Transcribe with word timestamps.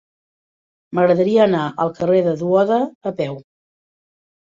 M'agradaria 0.99 1.43
anar 1.45 1.65
al 1.85 1.91
carrer 1.99 2.21
de 2.29 2.33
Duoda 2.39 2.79
a 3.11 3.13
peu. 3.21 3.37